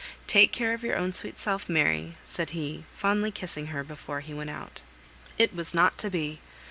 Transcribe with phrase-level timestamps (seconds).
[0.25, 4.33] Take care of your own sweet self, Mary," said he, fondly kissing her before he
[4.33, 4.81] went out.
[5.37, 6.39] It was not to be.